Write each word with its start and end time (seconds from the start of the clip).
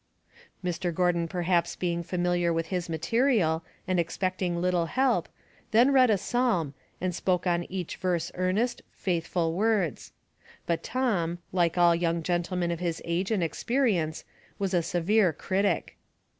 Mr. 0.65 0.91
Gordon 0.91 1.27
perhaps 1.27 1.75
being 1.75 2.01
familiar 2.01 2.51
with 2.51 2.69
his 2.69 2.89
ma 2.89 2.97
terial, 2.97 3.61
and 3.87 3.99
expecting 3.99 4.59
little 4.59 4.87
help, 4.87 5.29
then 5.69 5.93
read 5.93 6.09
a 6.09 6.17
psalm, 6.17 6.73
and 6.99 7.13
spoke 7.13 7.45
on 7.45 7.65
each 7.65 7.97
verse 7.97 8.31
earnest, 8.33 8.81
faithful 8.91 9.51
72 9.51 9.61
Household 9.61 9.77
Puzzles, 9.77 9.83
words; 9.83 10.11
but 10.65 10.81
Tom, 10.83 11.37
like 11.51 11.77
all 11.77 11.93
young 11.93 12.23
gentlemen 12.23 12.71
of 12.71 12.79
hia 12.79 12.93
age 13.05 13.29
and 13.29 13.43
experience, 13.43 14.25
was 14.57 14.73
a 14.73 14.81
severe 14.81 15.31
critic. 15.31 15.97